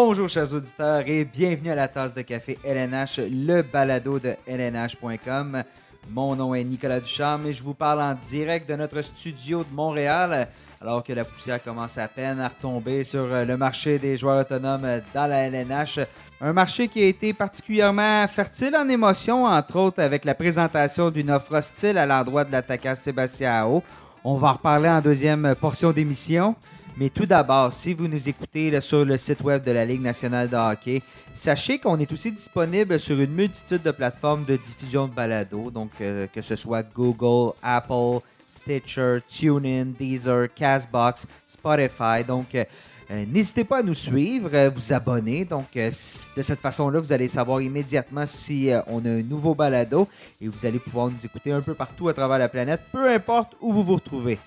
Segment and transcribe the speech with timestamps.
[0.00, 5.64] Bonjour chers auditeurs et bienvenue à la tasse de café LNH, le balado de LNH.com.
[6.10, 9.74] Mon nom est Nicolas Ducharme et je vous parle en direct de notre studio de
[9.74, 10.46] Montréal
[10.80, 14.86] alors que la poussière commence à peine à retomber sur le marché des joueurs autonomes
[15.12, 15.98] dans la LNH.
[16.40, 21.32] Un marché qui a été particulièrement fertile en émotions, entre autres avec la présentation d'une
[21.32, 23.82] offre hostile à l'endroit de l'attaquant Sébastien Ao.
[24.22, 26.54] On va en reparler en deuxième portion d'émission.
[26.98, 30.48] Mais tout d'abord, si vous nous écoutez sur le site web de la Ligue nationale
[30.48, 31.00] de hockey,
[31.32, 35.92] sachez qu'on est aussi disponible sur une multitude de plateformes de diffusion de balado, donc
[36.00, 42.24] euh, que ce soit Google, Apple, Stitcher, TuneIn, Deezer, Castbox, Spotify.
[42.26, 42.64] Donc, euh,
[43.12, 45.44] euh, n'hésitez pas à nous suivre, vous abonner.
[45.44, 50.08] Donc, de cette façon-là, vous allez savoir immédiatement si on a un nouveau balado
[50.40, 53.52] et vous allez pouvoir nous écouter un peu partout à travers la planète, peu importe
[53.60, 54.40] où vous vous retrouvez.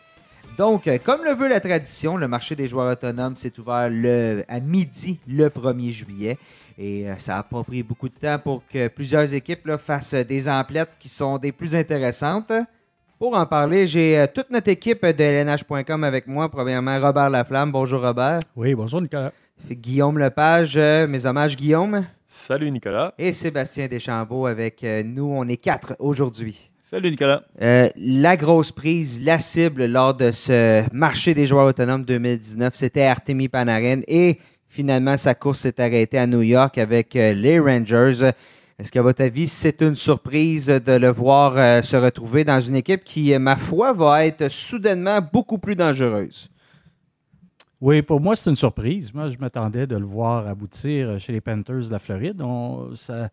[0.57, 4.43] Donc, euh, comme le veut la tradition, le marché des joueurs autonomes s'est ouvert le,
[4.47, 6.37] à midi le 1er juillet.
[6.77, 10.49] Et euh, ça n'a pas pris beaucoup de temps pour que plusieurs équipes fassent des
[10.49, 12.51] emplettes qui sont des plus intéressantes.
[13.17, 16.49] Pour en parler, j'ai euh, toute notre équipe de LNH.com avec moi.
[16.49, 17.71] Premièrement, Robert Laflamme.
[17.71, 18.39] Bonjour, Robert.
[18.55, 19.31] Oui, bonjour, Nicolas.
[19.69, 20.75] Guillaume Lepage.
[20.77, 22.03] mes hommages, Guillaume.
[22.25, 23.13] Salut, Nicolas.
[23.17, 25.31] Et Sébastien Deschambault avec nous.
[25.31, 26.70] On est quatre aujourd'hui.
[26.91, 27.43] Salut Nicolas.
[27.61, 33.03] Euh, la grosse prise, la cible lors de ce marché des joueurs autonomes 2019, c'était
[33.03, 38.31] Artemi Panarin et finalement sa course s'est arrêtée à New York avec euh, les Rangers.
[38.77, 42.75] Est-ce qu'à votre avis, c'est une surprise de le voir euh, se retrouver dans une
[42.75, 46.49] équipe qui, ma foi, va être soudainement beaucoup plus dangereuse?
[47.79, 49.13] Oui, pour moi, c'est une surprise.
[49.13, 52.41] Moi, je m'attendais de le voir aboutir chez les Panthers de la Floride.
[52.41, 53.29] On, ça,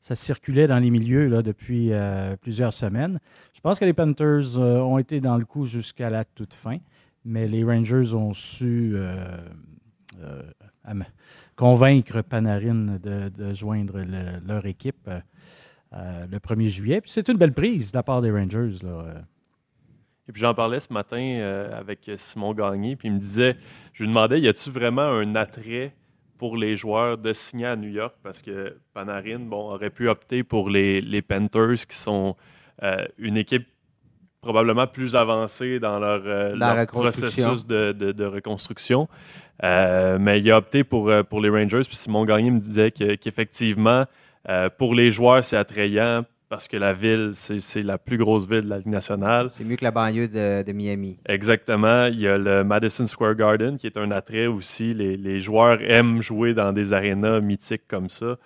[0.00, 3.20] ça circulait dans les milieux là, depuis euh, plusieurs semaines.
[3.54, 6.78] Je pense que les Panthers euh, ont été dans le coup jusqu'à la toute fin,
[7.24, 9.36] mais les Rangers ont su euh,
[11.54, 14.02] convaincre Panarin de, joindre
[14.46, 15.08] leur équipe
[15.92, 17.02] le 1er juillet.
[17.04, 18.76] C'est une belle prise de la part des Rangers.
[20.28, 23.56] Et puis j'en parlais ce matin avec Simon Gagné, puis il me disait,
[23.92, 25.92] je lui demandais, y a-tu vraiment un attrait
[26.40, 30.42] pour les joueurs de signer à New York parce que Panarin bon, aurait pu opter
[30.42, 32.34] pour les, les Panthers qui sont
[32.82, 33.68] euh, une équipe
[34.40, 39.06] probablement plus avancée dans leur, euh, processus de, de, reconstruction.
[39.62, 41.82] Euh, mais il a opté pour, pour les Rangers.
[41.86, 44.06] Puis Simon Gagné me disait qu'effectivement,
[44.78, 48.68] pour les joueurs, c'est attrayant parce que la ville, c'est la plus grosse ville de
[48.68, 49.50] la Ligue nationale.
[49.50, 51.16] C'est mieux que la banlieue de, Miami.
[51.26, 52.06] Exactement.
[52.06, 54.92] Il y a le Madison Square Garden qui est un attrait aussi.
[54.92, 58.36] Les, joueurs aiment jouer dans des arénas mythiques comme ça.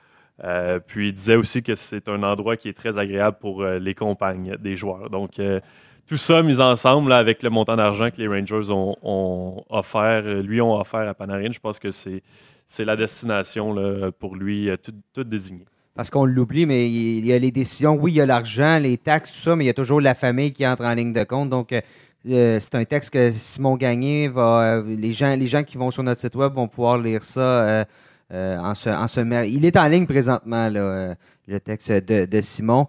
[0.45, 3.79] Euh, puis il disait aussi que c'est un endroit qui est très agréable pour euh,
[3.79, 5.09] les compagnes des joueurs.
[5.09, 5.61] Donc euh,
[6.07, 10.79] tout ça mis ensemble avec le montant d'argent que les Rangers ont, offert, lui ont
[10.79, 13.75] offert à Panarin, je pense que c'est la destination
[14.19, 17.97] pour lui, toute tout désignée parce qu'on l'oublie, mais il y a les décisions.
[18.01, 20.15] Oui, il y a l'argent, les taxes, tout ça, mais il y a toujours la
[20.15, 21.51] famille qui entre en ligne de compte.
[21.51, 21.81] Donc, euh,
[22.29, 24.63] euh, c'est un texte que Simon Gagné va.
[24.63, 27.87] Euh, les, gens, les gens qui vont sur notre site web vont pouvoir lire ça
[28.33, 32.89] en, ce, en Il est en ligne présentement, le texte de, Simon.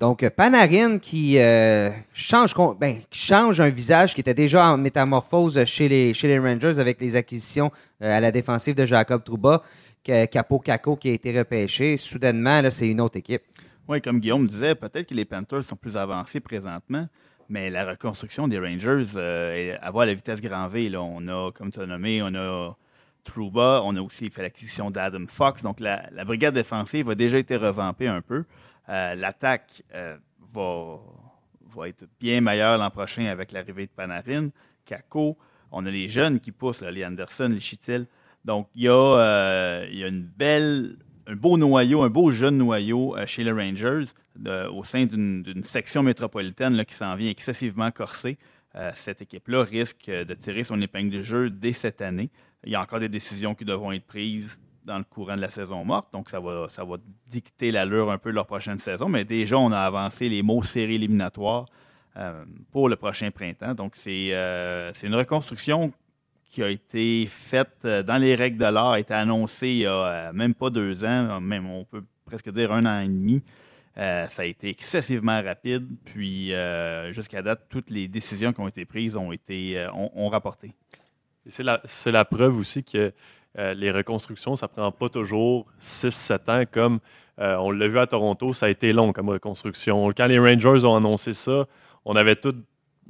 [0.00, 1.38] donc, Panarin qui,
[2.12, 6.80] change, ben, change un visage qui était déjà en métamorphose chez les, chez les Rangers
[6.80, 7.70] avec les acquisitions
[8.00, 9.62] à la défensive de Jacob Trouba.
[10.02, 11.96] Capo Caco qui a été repêché.
[11.96, 13.42] Soudainement, c'est une autre équipe.
[13.88, 17.08] Oui, comme Guillaume disait, peut-être que les Panthers sont plus avancés présentement,
[17.48, 20.88] mais la reconstruction des Rangers, euh, la vitesse grand V.
[20.88, 21.02] Là.
[21.02, 22.76] On a, comme tu as nommé, on a
[23.24, 25.62] Trouba, on a aussi fait l'acquisition d'Adam Fox.
[25.62, 28.44] Donc, la, brigade défensive a déjà été revampée un peu.
[28.88, 34.48] Euh, l'attaque euh, va, être bien meilleure l'an prochain avec l'arrivée de Panarin,
[34.84, 35.36] Kako.
[35.70, 38.06] On a les jeunes qui poussent, les Anderson, les Chitil.
[38.44, 42.30] Donc, il y a, euh, il y a une belle, un beau noyau, un beau
[42.30, 44.04] jeune noyau euh, chez les Rangers
[44.72, 48.38] au sein d'une section métropolitaine qui s'en vient excessivement corsée.
[48.74, 52.30] Euh, cette équipe-là risque de tirer son épingle de jeu dès cette année.
[52.64, 55.50] Il y a encore des décisions qui devront être prises dans le courant de la
[55.50, 56.96] saison morte, donc ça va, ça va
[57.28, 59.08] dicter l'allure un peu de leur prochaine saison.
[59.08, 61.66] Mais déjà, on a avancé les mots séries éliminatoires
[62.72, 63.74] pour le prochain printemps.
[63.74, 65.92] Donc, c'est une reconstruction
[66.52, 69.86] qui a été faite euh, dans les règles de l'art, a été annoncée il y
[69.86, 73.42] a euh, même pas deux ans, même on peut presque dire un an et demi.
[73.96, 76.52] Euh, ça a été excessivement rapide, puis
[77.10, 80.72] jusqu'à date, toutes les décisions qui ont été prises ont été ont, rapporté.
[81.46, 83.12] C'est la, la, preuve aussi que
[83.54, 87.00] les reconstructions, ça prend pas toujours 6-7 ans comme
[87.38, 90.08] on l'a vu à Toronto, ça a été long comme reconstruction.
[90.16, 91.66] Quand les Rangers ont annoncé ça,
[92.06, 92.54] on avait tout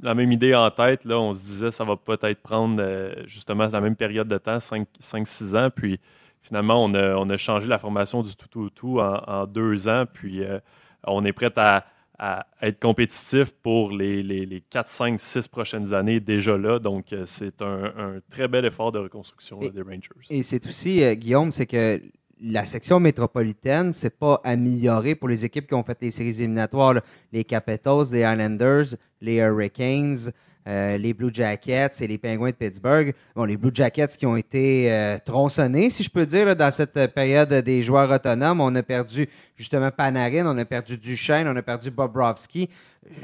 [0.01, 1.01] la même idée en tête.
[1.05, 5.57] on se disait ça va peut-être prendre euh, justement la même période de temps, 5-6
[5.57, 5.69] ans.
[5.73, 5.99] Puis
[6.41, 9.87] finalement, on a, on a changé la formation du tout tout tout en, en deux
[9.87, 10.59] ans, puis euh,
[11.05, 11.85] on est prêt à,
[12.19, 16.79] à être compétitif pour les, les, les 4, 5, 6 prochaines années déjà là.
[16.79, 20.09] Donc, euh, c'est un, un très bel effort de reconstruction Et- là, des Rangers.
[20.29, 22.01] Et c'est aussi, Guillaume, c'est que
[22.43, 26.95] la section métropolitaine, c'est pas amélioré pour les équipes qui ont fait les séries éliminatoires.
[27.31, 30.31] Les Capitals, les Islanders, les Hurricanes,
[30.67, 33.13] euh, les Blue Jackets et les Penguins de Pittsburgh.
[33.33, 37.13] Bon, les Blue Jackets qui ont été euh, tronçonnés, si je peux dire, dans cette
[37.13, 38.59] période des joueurs autonomes.
[38.59, 42.69] On a perdu justement Panarin, on a perdu Duchesne, on a perdu Bobrovski.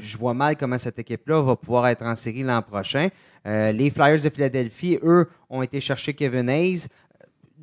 [0.00, 3.08] Je vois mal comment cette équipe-là va pouvoir être en série l'an prochain.
[3.46, 6.88] Euh, les Flyers de Philadelphie, eux, ont été chercher Kevin Hayes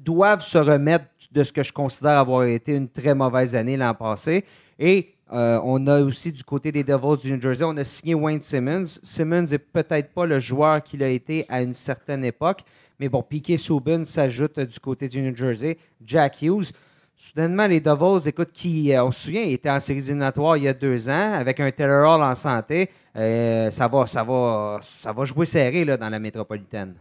[0.04, 3.94] doivent se remettre de ce que je considère avoir été une très mauvaise année l'an
[3.94, 4.46] passé.
[4.80, 8.14] Et euh, on a aussi du côté des Devils du New Jersey, on a signé
[8.14, 8.86] Wayne Simmons.
[9.04, 12.62] Simmons n'est peut-être pas le joueur qu'il a été à une certaine époque,
[13.00, 15.78] mais bon, Piquet Subban s'ajoute du côté du New Jersey.
[16.04, 16.72] Jack Hughes.
[17.20, 20.68] Soudainement, les Devils, écoute, qui, euh, on se souvient, étaient en séries éliminatoires il y
[20.68, 22.92] a deux ans, avec un Taylor Hall en santé.
[23.16, 26.94] Euh, ça, va, ça, va, ça va jouer serré dans la métropolitaine.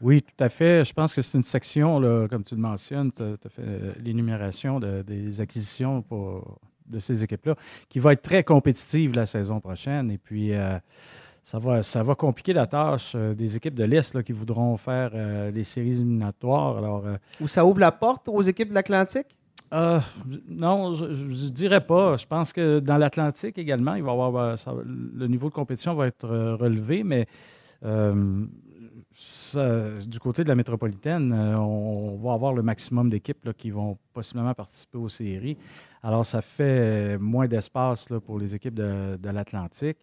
[0.00, 0.84] Oui, tout à fait.
[0.84, 3.92] Je pense que c'est une section, là, comme tu le mentionnes, tu as, fait euh,
[4.02, 7.54] l'énumération de- des acquisitions pour- de ces équipes-là,
[7.88, 10.10] qui va être très compétitive la saison prochaine.
[10.10, 10.78] Et puis, euh,
[11.42, 15.10] ça, va, ça va compliquer la tâche euh, des équipes de l'Est qui voudront faire
[15.14, 16.76] euh, les séries éliminatoires.
[16.78, 17.04] Alors,
[17.40, 19.26] Où ça ouvre la porte aux équipes de l'Atlantique?
[19.72, 19.98] euh,
[20.48, 22.16] non, je ne dirais pas.
[22.16, 26.06] Je pense que dans l'Atlantique également, il va avoir, ça- le niveau de compétition va
[26.06, 27.26] être relevé, mais
[27.84, 28.44] euh,
[30.06, 34.52] du côté de la métropolitaine, euh, on va avoir le maximum d'équipes qui vont possiblement
[34.52, 35.56] participer aux séries.
[36.02, 39.96] Alors, ça fait moins d'espace pour les équipes de, l'Atlantique.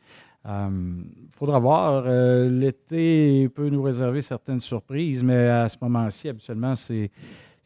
[0.45, 2.03] Il faudra voir.
[2.07, 7.11] Euh, L'été peut nous réserver certaines surprises, mais à ce moment-ci, habituellement, c'est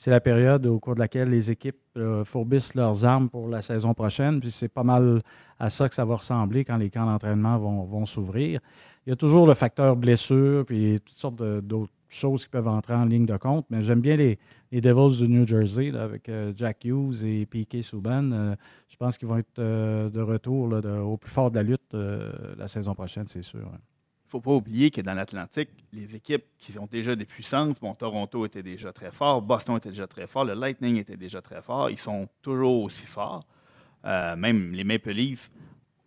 [0.05, 3.93] la période au cours de laquelle les équipes euh, fourbissent leurs armes pour la saison
[3.93, 4.41] prochaine.
[4.41, 5.21] Puis c'est pas mal
[5.57, 8.59] à ça que ça va ressembler quand les camps d'entraînement vont s'ouvrir.
[9.07, 12.93] Il y a toujours le facteur blessure, puis toutes sortes d'autres choses qui peuvent entrer
[12.93, 13.65] en ligne de compte.
[13.69, 14.37] Mais j'aime bien les,
[14.69, 17.81] Devils du New Jersey avec euh, Jack Hughes et P.K.
[17.83, 18.33] Subban.
[18.33, 18.55] Euh,
[18.89, 20.73] je pense qu'ils vont être euh, de retour
[21.05, 23.61] au plus fort de la lutte euh, la saison prochaine, c'est sûr.
[23.61, 23.79] hein.
[24.25, 27.79] Il ne faut pas oublier que dans l'Atlantique, les équipes qui ont déjà des puissances,
[27.79, 31.41] bon, Toronto était déjà très fort, Boston était déjà très fort, le Lightning était déjà
[31.41, 33.45] très fort, ils sont toujours aussi forts.
[34.03, 35.49] Même les Maple Leafs,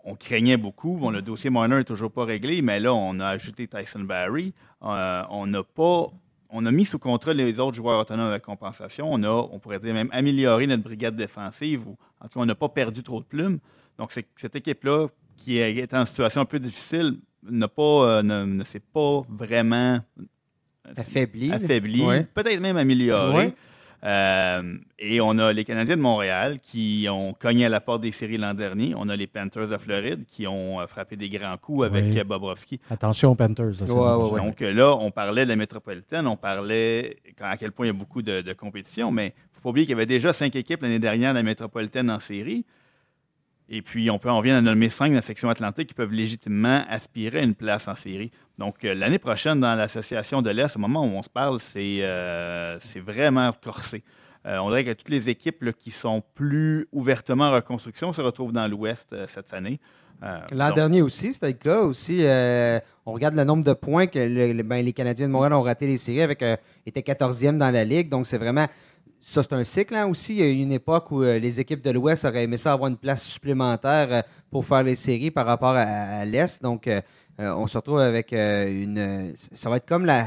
[0.04, 0.96] on craignait beaucoup.
[0.96, 4.52] Bon, le dossier Marner n'est toujours pas réglé, mais là, on a ajouté Tyson Barry.
[4.82, 6.06] Euh, on n'a pas.
[6.52, 9.06] On a mis sous contrat les autres joueurs autonomes avec compensation.
[9.12, 11.86] On a, on pourrait dire même amélioré notre brigade défensive.
[11.86, 13.58] Ou, en tout cas, on n'a pas perdu trop de plumes.
[13.98, 15.06] Donc, c'est- cette équipe-là,
[15.36, 17.18] qui est en situation un peu difficile,
[17.48, 17.82] n'a pas,
[18.18, 20.00] euh, ne, ne s'est pas vraiment
[20.96, 21.52] Affaibli.
[21.52, 22.24] affaibli, Ouais.
[22.34, 23.36] peut-être même amélioré.
[23.36, 23.54] Ouais.
[24.02, 28.12] Euh, et on a les Canadiens de Montréal qui ont cogné à la porte des
[28.12, 28.94] séries l'an dernier.
[28.96, 32.18] On a les Panthers de Floride qui ont euh, frappé des grands coups avec Oui.
[32.18, 32.80] euh, Bobrovski.
[32.90, 33.82] Attention aux Panthers.
[33.82, 34.40] Ouais, ouais, ouais.
[34.40, 37.94] Donc là, on parlait de la métropolitaine, on parlait à quel point il y a
[37.94, 40.56] beaucoup de, de compétition, mais il ne faut pas oublier qu'il y avait déjà cinq
[40.56, 42.64] équipes l'année dernière de la métropolitaine en série.
[43.72, 46.12] Et puis, on peut en vient à nommer cinq dans la section atlantique qui peuvent
[46.12, 48.32] légitimement aspirer à une place en série.
[48.58, 51.98] Donc, euh, l'année prochaine, dans l'Association de l'Est, au moment où on se parle, c'est
[52.02, 54.02] euh, c'est vraiment corsé.
[54.46, 58.20] Euh, on dirait que toutes les équipes là, qui sont plus ouvertement en reconstruction se
[58.20, 59.78] retrouvent dans l'Ouest cette année.
[60.52, 62.22] L'an dernier aussi, c'était le cas aussi.
[63.06, 65.62] on regarde le nombre de points que le- le- ben, les Canadiens de Montréal ont
[65.62, 66.44] raté les séries avec
[66.84, 68.10] étaient 14e dans la ligue.
[68.10, 68.66] Donc c'est vraiment
[69.22, 70.34] ça, c'est un cycle hein, aussi.
[70.34, 72.72] Il y a eu une époque où euh, les équipes de l'Ouest auraient aimé ça
[72.72, 76.62] avoir une place supplémentaire euh, pour faire les séries par rapport à, l'Est.
[76.62, 77.00] Donc euh,
[77.38, 79.32] on se retrouve avec une.
[79.36, 80.26] Ça va être comme la.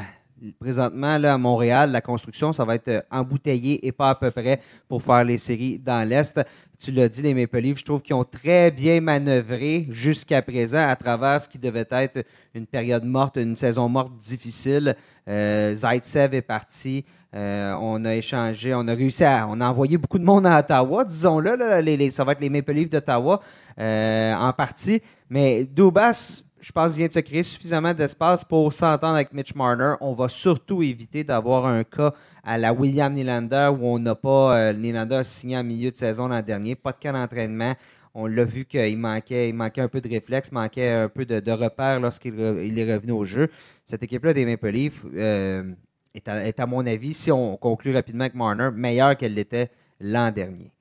[0.60, 4.60] Présentement, là, à Montréal, la construction, ça va être embouteillé et pas à peu près
[4.90, 6.38] pour faire les séries dans l'Est.
[6.78, 10.86] Tu l'as dit, les Maple Leafs, je trouve qu'ils ont très bien manœuvré jusqu'à présent
[10.86, 14.98] à travers ce qui devait être une période morte, une saison morte difficile.
[15.26, 17.06] Zaitsev est parti.
[17.36, 19.48] Euh, on a échangé, on a réussi à.
[19.50, 21.56] On a envoyé beaucoup de monde à Ottawa, disons-le.
[21.56, 23.40] là, ça va être les Maple Leafs d'Ottawa
[23.80, 25.02] euh, en partie.
[25.30, 29.96] Mais Dubas, je pense, vient de se créer suffisamment d'espace pour s'entendre avec Mitch Marner.
[30.00, 32.13] On va surtout éviter d'avoir un cas
[32.44, 34.58] à la William Nylander où on n'a pas.
[34.58, 37.74] Euh, Nylander signé en milieu de saison l'an dernier, pas de cas d'entraînement.
[38.16, 42.00] On l'a vu qu'il manquait, un peu de réflexe, manquait un peu de, de repères
[42.00, 43.50] lorsqu'il est revenu au jeu.
[43.86, 45.63] Cette équipe-là des Maple Leafs euh,
[46.13, 50.72] est, à, mon avis, si on conclut rapidement avec Marner, meilleure qu'elle l'était l'an dernier.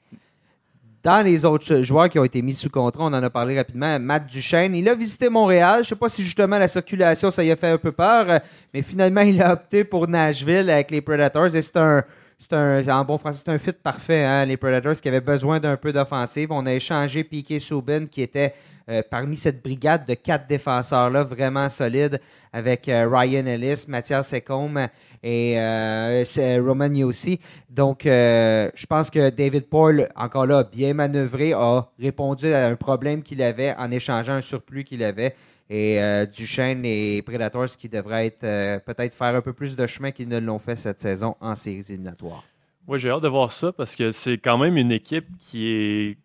[1.02, 3.98] Dans les autres joueurs qui ont été mis sous contrat, on en a parlé rapidement.
[3.98, 5.78] Matt Duchesne, il a visité Montréal.
[5.78, 8.30] Je ne sais pas si justement la circulation, ça y a fait un peu peur,
[8.30, 8.38] euh,
[8.72, 11.56] mais finalement, il a opté pour Nashville avec les Predators.
[11.56, 12.04] Et c'est un,
[12.42, 14.24] c'est un, en bon français, c'est un fit parfait.
[14.24, 16.50] Hein, les Predators qui avaient besoin d'un peu d'offensive.
[16.50, 18.52] On a échangé Piquet Subin, qui était
[18.88, 22.20] euh, parmi cette brigade de quatre défenseurs-là, vraiment solides,
[22.52, 24.80] avec euh, Ryan Ellis, Mathias Secombe
[25.22, 26.24] et euh,
[26.66, 27.38] Roman Yossi.
[27.70, 33.22] Donc, je pense que David Paul, encore là, bien manœuvré, a répondu à un problème
[33.22, 35.36] qu'il avait en échangeant un surplus qu'il avait.
[35.74, 40.28] Et Duchesne et Predators qui devraient être peut-être faire un peu plus de chemin qu'ils
[40.28, 42.44] ne l'ont fait cette saison en séries éliminatoires.
[42.88, 46.18] Oui, j'ai hâte de voir ça parce que c'est quand même une équipe qui est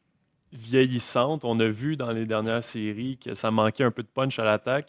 [0.52, 1.46] vieillissante.
[1.46, 4.44] On a vu dans les dernières séries que ça manquait un peu de punch à
[4.44, 4.88] l'attaque.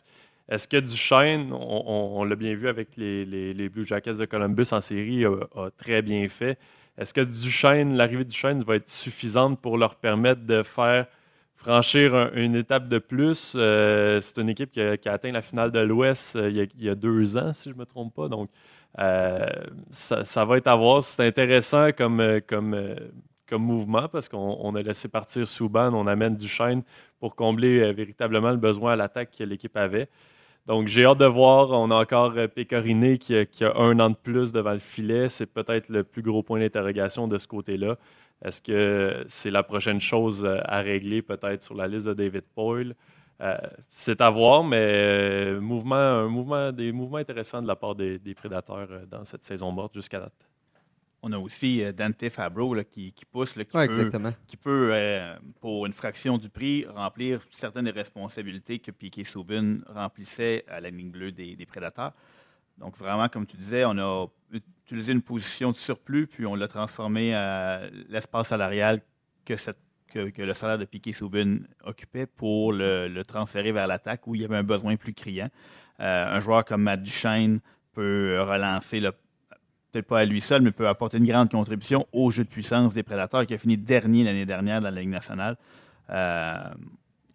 [0.49, 5.27] Est-ce que Duchesne, on, l'a bien vu avec les, Blue Jackets de Columbus en série,
[5.27, 6.59] a, très bien fait.
[6.97, 11.07] Est-ce que Duchesne, l'arrivée de Duchesne va être suffisante pour leur permettre de faire
[11.59, 13.55] franchir une étape de plus?
[13.57, 16.95] Euh, c'est une équipe qui a, atteint la finale de l'Ouest euh, il, y a
[16.95, 18.29] deux ans, si je ne me trompe pas.
[18.29, 18.49] Donc,
[18.99, 19.47] euh,
[19.91, 21.03] ça, va être à voir.
[21.03, 22.23] C'est intéressant comme,
[23.53, 26.83] mouvement parce qu'on a laissé partir Souban, on amène Duchesne
[27.19, 30.09] pour combler véritablement le besoin à l'attaque que l'équipe avait.
[30.67, 31.71] Donc j'ai hâte de voir.
[31.71, 35.29] On a encore Pécoriné qui, a un an de plus devant le filet.
[35.29, 37.97] C'est peut-être le plus gros point d'interrogation de ce côté-là.
[38.43, 42.45] Est-ce que c'est la prochaine chose euh, à régler peut-être sur la liste de David
[42.55, 42.95] Poyle?
[43.89, 48.89] c'est à voir, mais mouvement, un mouvement, des mouvements intéressants de la part des prédateurs
[49.09, 50.49] dans cette saison morte jusqu'à date.
[51.23, 53.53] On a aussi euh, Dante Fabro qui, pousse,
[54.47, 60.65] qui, peut, euh, pour une fraction du prix, remplir certaines responsabilités que Piquet Soubin remplissait
[60.69, 62.13] à la ligne bleue des, prédateurs.
[62.77, 64.27] Donc, vraiment, comme tu disais, on a
[64.89, 69.03] utilisé une position de surplus, puis on l'a transformé à l'espace salarial
[69.45, 69.55] que,
[70.15, 74.57] le salaire de Piquet Soubin occupait pour le, transférer vers l'attaque où il y avait
[74.57, 75.51] un besoin plus criant.
[76.01, 77.61] Euh, un joueur comme Matt Duchesne
[77.93, 79.01] peut relancer
[79.93, 82.95] peut-être pas à lui seul, mais peut apporter une grande contribution au jeu de puissance
[82.95, 85.59] des Prédateurs, qui a fini dernier l'année dernière dans la Ligue nationale.
[86.09, 86.71] Euh,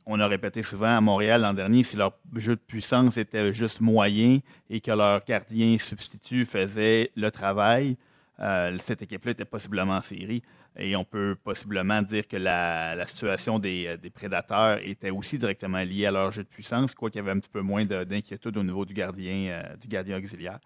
[0.05, 3.81] on a répété souvent à Montréal l'an dernier, si leur jeu de puissance était juste
[3.81, 7.97] moyen et que leur gardien substitut faisait le travail,
[8.39, 10.41] euh, cette équipe-là était possiblement en série.
[10.75, 16.11] Et on peut possiblement dire que la, situation des, prédateurs était aussi directement liée à
[16.11, 18.93] leur jeu de puissance, quoiqu'il y avait un petit peu moins d'inquiétude au niveau du
[18.93, 20.59] gardien, euh, du gardien auxiliaire.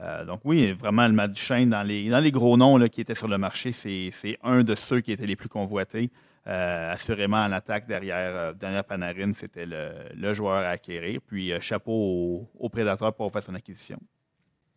[0.00, 3.28] Euh, donc oui, vraiment, le match dans les, dans les gros noms qui étaient sur
[3.28, 6.10] le marché, c'est un de ceux qui étaient les plus convoités.
[6.46, 11.20] Euh, assurément, en attaque derrière, euh, derrière Panarin, c'était le, joueur à acquérir.
[11.26, 13.98] Puis chapeau aux prédateurs pour faire son acquisition.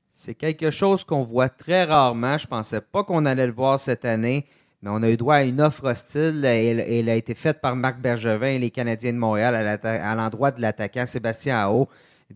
[0.09, 2.37] C'est quelque chose qu'on voit très rarement.
[2.37, 4.45] Je ne pensais pas qu'on allait le voir cette année,
[4.81, 6.43] mais on a eu droit à une offre hostile.
[6.43, 10.61] Elle, a été faite par Marc Bergevin et les Canadiens de Montréal à l'endroit de
[10.61, 11.87] l'attaquant Sébastien Aho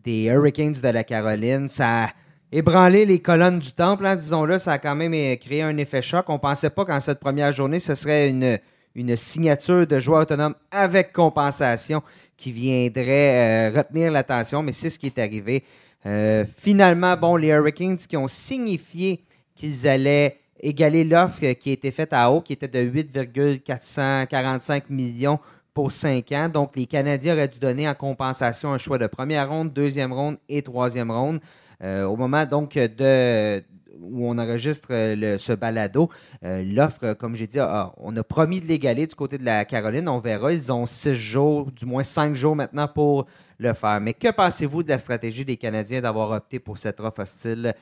[0.04, 1.70] des Hurricanes de la Caroline.
[1.70, 2.10] Ça
[2.52, 6.02] ébranler les colonnes du temple, hein, disons-le, ça a quand même euh, créé un effet
[6.02, 6.26] choc.
[6.28, 8.58] On ne pensait pas qu'en cette première journée, ce serait une,
[8.96, 12.02] une signature de joueur autonome avec compensation
[12.38, 15.64] qui viendrait euh, retenir l'attention, mais c'est ce qui est arrivé.
[16.06, 19.24] Euh, finalement, bon, les Hurricanes qui ont signifié
[19.56, 25.40] qu'ils allaient égaler l'offre qui a été faite à haut, qui était de 8,445 millions
[25.74, 26.50] pour 5 ans.
[26.50, 30.38] Donc, les Canadiens auraient dû donner en compensation un choix de première ronde, deuxième ronde
[30.50, 31.40] et troisième ronde.
[31.84, 33.64] Euh, au moment donc de
[34.02, 36.10] où on enregistre euh, ce balado,
[36.44, 37.60] euh, l'offre, comme j'ai dit,
[37.98, 40.08] on a promis de l'égaler du côté de la Caroline.
[40.10, 40.52] On verra.
[40.52, 43.28] Ils ont six jours, du moins cinq jours maintenant pour
[43.58, 44.02] le faire.
[44.02, 47.74] Mais que pensez-vous de la stratégie des Canadiens d'avoir opté pour cette offre hostile,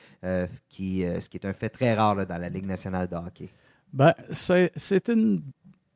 [0.68, 3.48] qui, ce qui est un fait très rare dans la Ligue nationale de hockey?
[3.92, 5.42] Ben, c'est une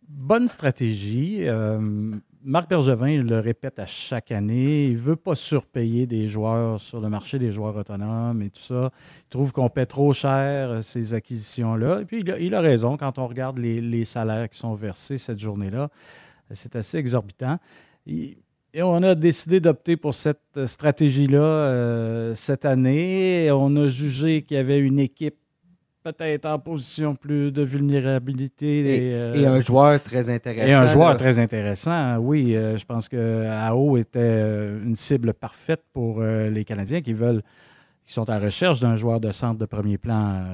[0.08, 1.46] bonne stratégie.
[2.46, 4.88] Marc Bergevin le répète à chaque année.
[4.88, 8.60] Il ne veut pas surpayer des joueurs sur le marché des joueurs autonomes et tout
[8.60, 8.90] ça.
[9.20, 12.02] Il trouve qu'on paie trop cher euh, ces acquisitions-là.
[12.02, 15.88] Et puis, il a, raison quand on regarde les, salaires qui sont versés cette journée-là.
[16.50, 17.56] C'est assez exorbitant.
[18.06, 18.36] Et,
[18.76, 23.48] on a décidé d'opter pour cette stratégie-là euh, cette année.
[23.52, 25.38] On a jugé qu'il y avait une équipe
[26.04, 29.08] peut-être en position plus de vulnérabilité.
[29.08, 30.68] Et, euh, un joueur très intéressant.
[30.68, 32.54] Et un joueur très intéressant, oui.
[32.54, 37.42] Euh, je pense que AO était euh, une cible parfaite pour les Canadiens qui veulent,
[38.06, 40.44] qui sont à recherche d'un joueur de centre de premier plan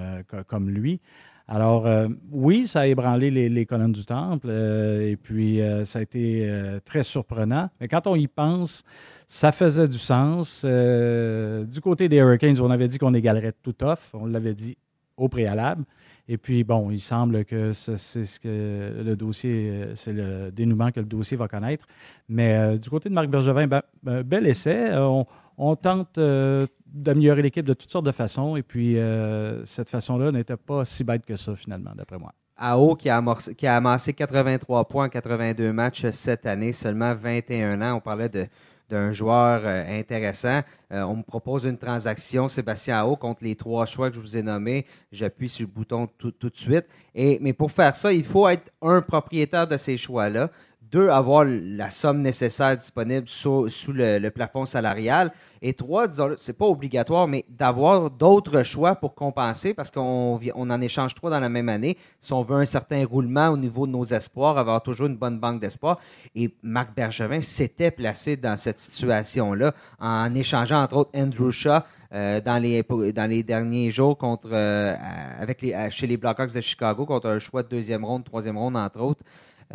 [0.46, 1.00] comme lui.
[1.48, 1.88] Alors,
[2.30, 6.48] oui, ça a ébranlé les, colonnes du temple et puis ça a été
[6.84, 7.70] très surprenant.
[7.80, 8.84] Mais quand on y pense,
[9.26, 10.64] ça faisait du sens.
[10.64, 14.14] du côté des Hurricanes, on avait dit qu'on égalerait tout off.
[14.14, 14.76] On l'avait dit
[15.20, 15.84] au préalable.
[16.28, 20.92] Et puis, bon, il semble que c'est ce que le dossier, euh, c'est le dénouement
[20.92, 21.86] que le dossier va connaître.
[22.28, 24.90] Mais euh, du côté de Marc Bergevin, ben, ben, bel essai.
[24.94, 25.26] On,
[25.62, 28.56] on tente euh, d'améliorer l'équipe de toutes sortes de façons.
[28.56, 32.32] Et puis, euh, cette façon-là n'était pas si bête que ça, finalement, d'après moi.
[32.56, 33.22] AO qui a,
[33.56, 37.96] qui a amassé 83 points en 82 matchs cette année, seulement 21 ans.
[37.96, 38.46] On parlait de,
[38.90, 40.60] d'un joueur euh, intéressant.
[40.90, 44.42] on me propose une transaction, Sébastien AO, contre les trois choix que je vous ai
[44.42, 44.86] nommés.
[45.12, 46.86] J'appuie sur le bouton tout, de suite.
[47.14, 50.50] Mais pour faire ça, il faut être un propriétaire de ces choix-là.
[50.90, 55.30] Deux, avoir la somme nécessaire disponible sous, le, plafond salarial.
[55.62, 60.70] Et trois, disons, c'est pas obligatoire, mais d'avoir d'autres choix pour compenser parce qu'on on
[60.70, 61.96] en échange trois dans la même année.
[62.18, 65.38] Si on veut un certain roulement au niveau de nos espoirs, avoir toujours une bonne
[65.38, 66.00] banque d'espoir.
[66.34, 71.80] Et Marc Bergevin s'était placé dans cette situation-là en échangeant entre autres Andrew Shaw
[72.12, 74.96] euh, dans, les, dans les derniers jours contre, euh,
[75.38, 78.76] avec les, chez les Blackhawks de Chicago contre un choix de deuxième ronde, troisième ronde,
[78.76, 79.22] entre autres.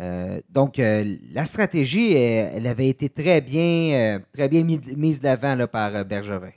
[0.00, 5.24] Euh, donc, euh, la stratégie, elle, avait été très bien, euh, très bien mise de
[5.24, 6.52] l'avant par Bergevin.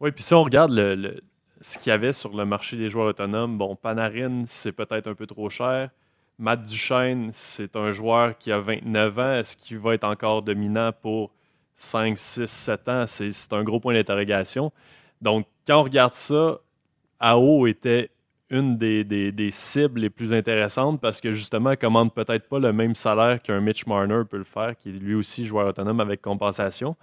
[0.00, 1.20] Oui, puis si on regarde le,
[1.60, 5.14] ce qu'il y avait sur le marché des joueurs autonomes, bon, Panarin, c'est peut-être un
[5.14, 5.90] peu trop cher.
[6.38, 9.32] Matt Duchesne, c'est un joueur qui a 29 ans.
[9.34, 11.30] Est-ce qu'il va être encore dominant pour
[11.74, 13.04] 5, 6, 7 ans?
[13.06, 14.72] C'est un gros point d'interrogation.
[15.20, 16.58] Donc, quand on regarde ça,
[17.20, 18.10] AO était
[18.50, 22.94] une des, cibles les plus intéressantes parce que justement, elle commande peut-être pas le même
[22.94, 26.96] salaire qu'un Mitch Marner peut le faire, qui est lui aussi joueur autonome avec compensation.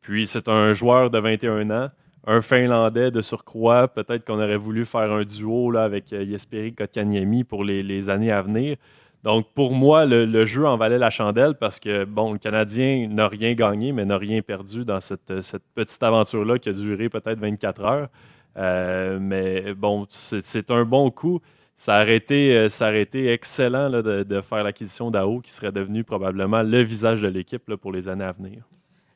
[0.00, 1.88] Puis c'est un joueur de 21 ans,
[2.26, 3.88] un Finlandais de surcroît.
[3.88, 8.32] Peut-être qu'on aurait voulu faire un duo là, avec euh, Jesperi Kotkaniemi pour les, années
[8.32, 8.76] à venir.
[9.22, 13.28] Donc, pour moi, le, jeu en valait la chandelle parce que, bon, le Canadien n'a
[13.28, 17.38] rien gagné, mais n'a rien perdu dans cette, cette petite aventure-là qui a duré peut-être
[17.38, 18.08] 24 heures.
[18.56, 21.40] Euh, mais bon, c'est un bon coup.
[21.74, 26.62] Ça aurait été, euh, ça été excellent de, faire l'acquisition d'AO qui serait devenu probablement
[26.62, 28.68] le visage de l'équipe pour les années à venir.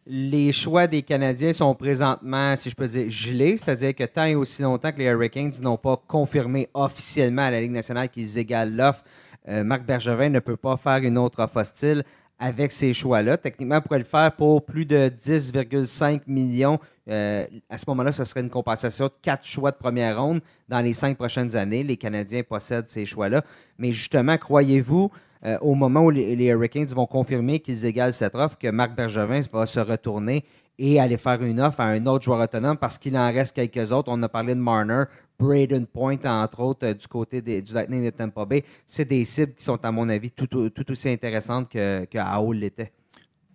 [0.08, 4.36] Les choix des Canadiens sont présentement, si je peux dire, gelés, c'est-à-dire que tant et
[4.36, 8.72] aussi longtemps que les Hurricanes n'ont pas confirmé officiellement à la Ligue nationale qu'ils égalent
[8.72, 9.02] l'offre,
[9.48, 12.04] euh, Marc Bergevin ne peut pas faire une autre offre hostile
[12.38, 13.36] avec ces choix-là.
[13.36, 16.78] Techniquement, il pourrait le faire pour plus de 10,5 millions.
[17.08, 20.80] Euh, à ce moment-là, ce serait une compensation de quatre choix de première ronde dans
[20.80, 21.84] les cinq prochaines années.
[21.84, 23.42] Les Canadiens possèdent ces choix-là.
[23.78, 25.10] Mais justement, croyez-vous,
[25.44, 29.42] euh, au moment où les, Hurricanes vont confirmer qu'ils égalent cette offre, que Marc Bergevin
[29.52, 30.44] va se retourner
[30.78, 33.92] et aller faire une offre à un autre joueur autonome parce qu'il en reste quelques
[33.92, 34.10] autres?
[34.10, 35.04] On a parlé de Marner,
[35.38, 38.64] Braden Point, entre autres, euh, du côté du Lightning de Tampa Bay.
[38.86, 40.48] C'est des cibles qui sont, à mon avis, tout,
[40.90, 42.92] aussi intéressantes que, que l'était.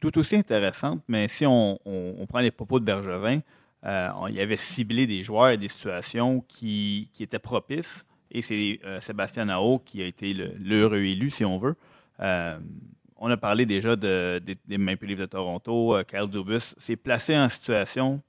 [0.01, 1.79] Tout aussi intéressantes, mais si on,
[2.27, 3.39] prend les propos de Bergevin,
[3.85, 8.05] euh, il avait ciblé des joueurs et des situations qui, étaient propices.
[8.29, 11.75] Et c'est euh, Sébastien Ao qui a été l'heureux élu, si on veut.
[12.19, 15.97] on a parlé déjà de, des Maple Leafs de Toronto.
[16.05, 18.21] Kyle Dubus s'est placé en situation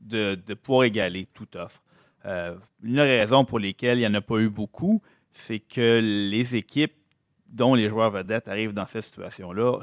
[0.00, 1.82] de, de pouvoir égaler toute offre.
[2.24, 6.56] Euh, une raison pour lesquelles il n'y en a pas eu beaucoup, c'est que les
[6.56, 6.94] équipes
[7.48, 9.78] dont les joueurs vedettes arrivent dans cette situation-là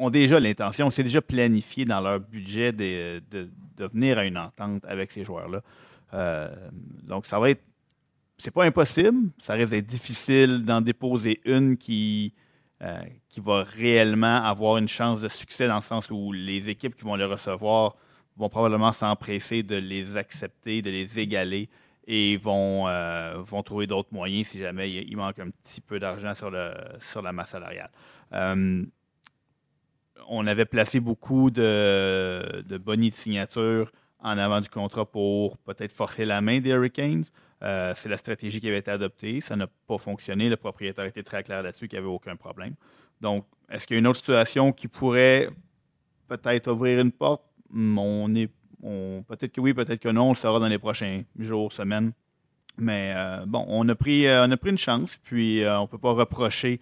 [0.00, 3.48] ont, déjà l'intention, c'est déjà planifié dans leur budget de, de,
[3.92, 5.62] venir à une entente avec ces joueurs-là.
[6.14, 6.48] Euh,
[7.02, 7.62] donc, ça va être.
[8.38, 12.32] C'est pas impossible, ça risque d'être difficile d'en déposer une qui,
[12.80, 16.96] euh, qui va réellement avoir une chance de succès dans le sens où les équipes
[16.96, 17.96] qui vont le recevoir
[18.38, 21.68] vont probablement s'empresser de les accepter, de les égaler
[22.06, 26.34] et vont, euh, vont trouver d'autres moyens si jamais il, manque un petit peu d'argent
[26.34, 26.50] sur,
[26.98, 27.90] sur la masse salariale.
[30.30, 33.90] On avait placé beaucoup de, de bonnies de signature
[34.22, 37.24] en avant du contrat pour peut-être forcer la main des Hurricanes.
[37.62, 39.40] Euh, c'est la stratégie qui avait été adoptée.
[39.40, 40.48] Ça n'a pas fonctionné.
[40.48, 42.74] Le propriétaire était très clair là-dessus qu'il n'y avait aucun problème.
[43.20, 45.50] Donc, est-ce qu'il y a une autre situation qui pourrait
[46.28, 47.42] peut-être ouvrir une porte?
[47.74, 48.50] on est.
[49.28, 52.12] peut-être que oui, peut-être que non, on le saura dans les prochains jours, semaines.
[52.78, 55.86] Mais euh, bon, on a, pris, euh, on a pris une chance, puis on ne
[55.86, 56.80] peut pas reprocher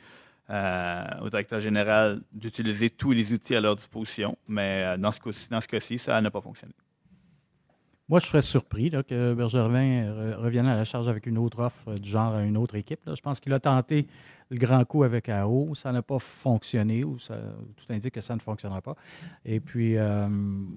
[0.49, 4.37] au directeur général d'utiliser tous les outils à leur disposition.
[4.47, 6.75] Mais dans ce cas-ci, ça n'a pas fonctionné.
[8.09, 12.09] Moi, je serais surpris que Bergervin revienne à la charge avec une autre offre du
[12.09, 13.01] genre à une autre équipe.
[13.07, 14.07] Je pense qu'il a tenté
[14.49, 15.75] le grand coup avec AO.
[15.75, 17.37] Ça n'a pas fonctionné ou ça,
[17.77, 18.95] tout indique que ça ne fonctionnera pas.
[19.45, 20.27] Et puis, euh,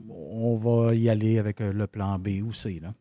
[0.10, 2.82] on va y aller avec euh, le plan B ou C.
[2.82, 2.94] Là.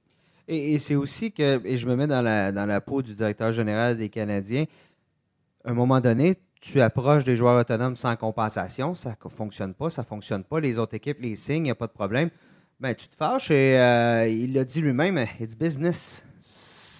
[0.47, 3.53] Et, c'est aussi que, et je me mets dans la, dans la peau du directeur
[3.53, 4.65] général des Canadiens,
[5.65, 9.91] à un moment donné, tu approches des joueurs autonomes sans compensation, ça ne fonctionne pas,
[9.91, 10.61] ça ne fonctionne pas.
[10.61, 12.31] Les autres équipes les signent, il n'y a pas de problème
[12.81, 16.25] ben, tu te fâches et euh, il l'a dit lui-même, it's business.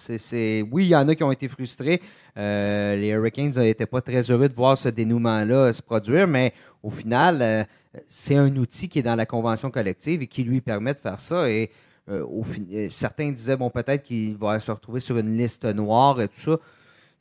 [0.09, 2.01] Oui, il y en a qui ont été frustrés.
[2.37, 6.89] Euh, les Hurricanes n'étaient pas très heureux de voir ce dénouement-là se produire, mais au
[6.89, 7.63] final, euh,
[8.07, 11.19] c'est un outil qui est dans la convention collective et qui lui permet de faire
[11.19, 11.49] ça.
[11.49, 11.71] Et
[12.09, 16.27] euh, euh, certains disaient, bon, peut-être qu'il va se retrouver sur une liste noire et
[16.27, 16.57] tout ça.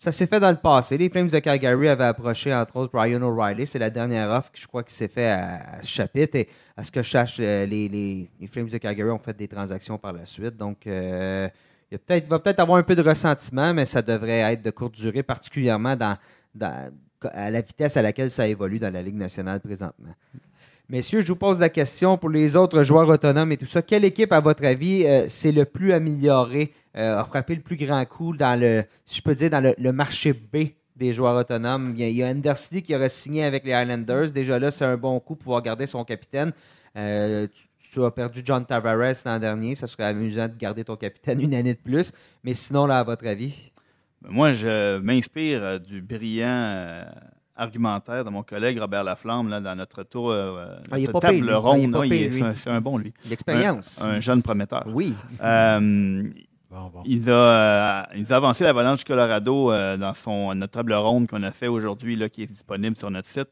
[0.00, 0.96] Ça s'est fait dans le passé.
[0.96, 3.66] Les Flames de Calgary avaient approché, entre autres, Ryan O'Reilly.
[3.66, 6.36] C'est la dernière offre que je crois qui s'est fait à, ce chapitre.
[6.38, 9.98] Et à ce que je sache, euh, les, Flames de Calgary ont fait des transactions
[9.98, 10.56] par la suite.
[10.56, 11.50] Donc, euh,
[11.92, 11.98] il,
[12.30, 15.94] va peut-être avoir un peu de ressentiment, mais ça devrait être de courte durée, particulièrement
[15.96, 16.16] dans,
[17.34, 20.14] à la vitesse à laquelle ça évolue dans la Ligue nationale présentement.
[20.88, 23.82] Messieurs, je vous pose la question pour les autres joueurs autonomes et tout ça.
[23.82, 28.04] Quelle équipe, à votre avis, euh, s'est le plus améliorée, a frappé le plus grand
[28.04, 31.94] coup dans le, si je peux dire, dans le, le marché B des joueurs autonomes?
[31.96, 34.32] Il y a, Andersley qui aurait signé avec les Islanders.
[34.32, 36.52] Déjà là, c'est un bon coup pour pouvoir garder son capitaine.
[36.96, 39.74] Euh, tu, tu as perdu John Tavares l'an dernier.
[39.74, 42.12] Ça serait amusant de garder ton capitaine une année de plus.
[42.44, 43.70] Mais sinon, là, à votre avis?
[44.28, 47.04] Moi, je m'inspire euh, du brillant euh,
[47.56, 51.48] argumentaire de mon collègue Robert Laflamme là, dans notre tour, euh, Ah, notre pas table.
[51.50, 51.92] Ah, ronde.
[51.92, 52.42] pas est- lui.
[52.54, 53.14] C'est un, bon, lui.
[53.28, 54.00] L'expérience.
[54.02, 54.84] Un, un jeune prometteur.
[54.92, 55.14] Oui.
[56.70, 57.02] Bon, bon.
[57.04, 62.44] euh, avancé l'Avalanche Colorado euh, dans son, notre table ronde qu'on a fait aujourd'hui, qui
[62.44, 63.48] est disponible sur notre site.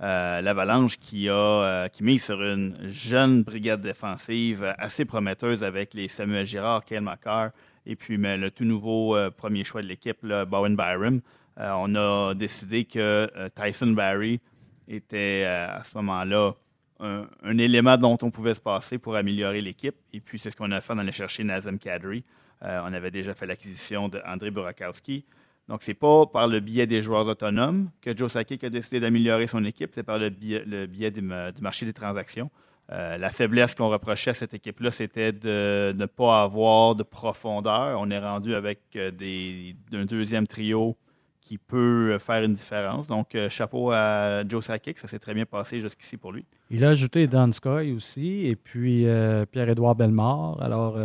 [0.00, 5.92] Euh, L'Avalanche qui a euh, qui mise sur une jeune brigade défensive assez prometteuse avec
[5.92, 7.50] les Samuel Girard, Kyle McCarr
[7.84, 11.20] et puis mais, le tout nouveau premier choix de l'équipe, Bowen Byram.
[11.58, 14.40] On a décidé que Tyson Barry
[14.88, 16.54] était à ce moment-là
[17.00, 19.96] un, élément dont on pouvait se passer pour améliorer l'équipe.
[20.12, 20.92] Et puis, c'est ce qu'on a fait.
[20.92, 22.24] On allait chercher Nazem Kadri.
[22.64, 25.24] Euh, on avait déjà fait l'acquisition d'André Burakowski.
[25.68, 29.46] Donc, c'est pas par le biais des joueurs autonomes que Joe Sakic a décidé d'améliorer
[29.46, 32.50] son équipe, c'est par le biais, du marché des transactions.
[32.90, 37.98] Euh, la faiblesse qu'on reprochait à cette équipe-là, c'était de ne pas avoir de profondeur.
[38.00, 40.96] On est rendu avec euh, des, un deuxième trio
[41.42, 43.08] qui peut euh, faire une différence.
[43.08, 46.44] Donc, euh, chapeau à Joe Sakic, ça s'est très bien passé jusqu'ici pour lui.
[46.70, 50.62] Il a ajouté Dan Sky aussi, et puis euh, Pierre-Édouard Bellemare.
[50.62, 50.96] Alors,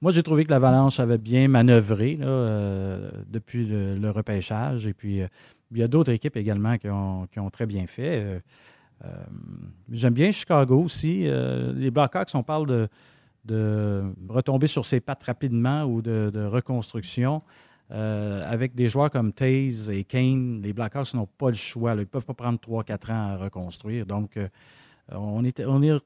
[0.00, 2.16] moi, j'ai trouvé que l'Avalanche avait bien manœuvré
[3.28, 4.86] depuis le, repêchage.
[4.86, 5.20] Et puis,
[5.72, 8.42] il y a d'autres équipes également qui ont, très bien fait.
[9.90, 11.24] J'aime bien Chicago aussi.
[11.74, 12.88] Les Blackhawks, on parle
[13.44, 17.42] de, retomber sur ses pattes rapidement ou de reconstruction.
[17.92, 21.90] Euh, avec des joueurs comme Taze et Kane, les Blackhawks n'ont pas le choix.
[21.94, 22.00] là.
[22.00, 24.06] Ils ne peuvent pas prendre 3-4 ans à reconstruire.
[24.06, 24.48] Donc, euh,
[25.10, 26.00] on, est, on, est-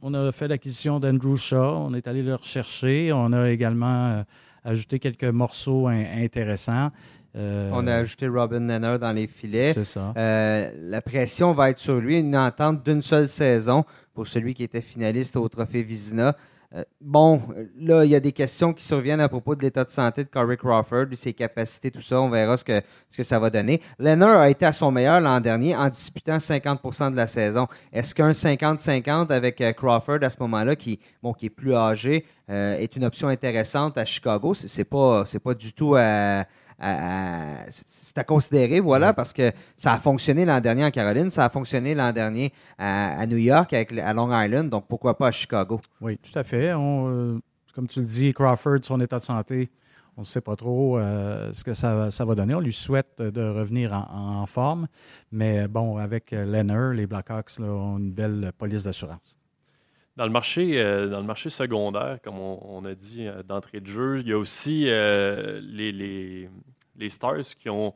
[0.00, 1.56] on a fait l'acquisition d'Andrew Shaw.
[1.88, 3.12] On est allé le rechercher.
[3.12, 4.22] On a également euh,
[4.64, 6.90] ajouté quelques morceaux in- intéressants.
[7.34, 9.72] On a ajouté Robin Nenner dans les filets.
[9.72, 10.12] C'est ça.
[10.16, 12.18] La pression va être sur lui.
[12.20, 16.34] Une entente d'une seule saison pour celui qui était finaliste au Trophée Vizina.
[16.74, 17.40] Euh, bon,
[17.78, 20.28] là, il y a des questions qui surviennent à propos de l'état de santé de
[20.28, 22.20] Corey Crawford, ses capacités, tout ça.
[22.20, 22.82] On verra ce que,
[23.22, 23.80] ça va donner.
[23.98, 27.68] Leonard a été à son meilleur l'an dernier en disputant 50% de la saison.
[27.90, 32.76] Est-ce qu'un 50-50 avec euh, Crawford à ce moment-là, qui, bon, est plus âgé, euh,
[32.78, 34.52] est une option intéressante à Chicago?
[34.52, 36.44] C'est pas, pas du tout à,
[36.78, 41.30] à- à- c'est à considérer, voilà, parce que ça a fonctionné l'an dernier en Caroline,
[41.30, 45.16] ça a fonctionné l'an dernier à, à New York, avec, à Long Island, donc pourquoi
[45.18, 45.80] pas à Chicago?
[46.00, 46.72] Oui, tout à fait.
[46.74, 47.38] On, euh,
[47.74, 49.70] comme tu le dis, Crawford, son état de santé,
[50.16, 52.54] on ne sait pas trop euh, ce que ça, va- ça va donner.
[52.54, 54.88] On lui souhaite de revenir en, en forme.
[55.30, 59.38] Mais bon, avec Leonard, les Blackhawks là, ont une belle police d'assurance.
[60.18, 63.80] Dans le marché, euh, dans le marché secondaire, comme on, on a dit euh, d'entrée
[63.80, 66.50] de jeu, il y a aussi euh, les, les,
[66.96, 67.94] les Stars qui ont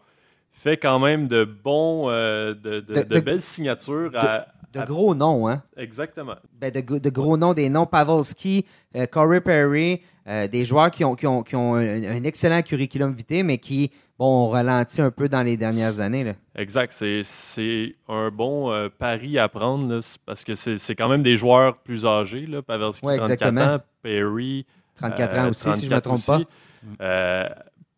[0.53, 4.13] fait quand même de bons, de, de- De- de de- belles signatures.
[4.15, 5.63] à- De gros noms, hein?
[5.77, 6.37] exactement.
[6.61, 8.65] Ben, de, de gros noms, des noms Pavelski,
[8.97, 12.63] euh, Corey Perry, euh, des joueurs qui ont, qui ont, qui ont un, un excellent
[12.63, 16.23] curriculum vitae, mais qui, bon, ont ralenti un peu dans les dernières années.
[16.25, 16.33] Là.
[16.57, 16.93] Exact.
[16.93, 21.79] C'est- un bon euh, pari à prendre là, parce que c'est quand même des joueurs
[21.79, 22.47] plus âgés.
[22.47, 22.63] Là.
[22.63, 23.75] Pavelski, Ouais, 34 exactement.
[23.75, 23.79] ans.
[24.03, 26.37] Perry, 34 euh, ans aussi, si je ne me 34 trompe pas.
[26.37, 26.47] aussi.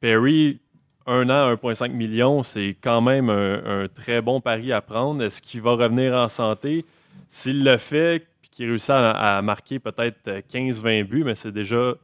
[0.01, 0.61] Perry,
[1.07, 5.23] un an, 1,5 million, c'est quand même un, un très bon pari à prendre.
[5.23, 6.85] Est-ce qu'il va revenir en santé?
[7.29, 11.95] S'il le fait, puis qu'il réussit à, à marquer peut-être 15-20 buts, mais c'est déjà,